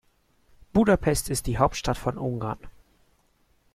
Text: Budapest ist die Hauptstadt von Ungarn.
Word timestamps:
Budapest 0.73 1.29
ist 1.29 1.45
die 1.45 1.59
Hauptstadt 1.59 1.95
von 1.99 2.17
Ungarn. 2.17 2.57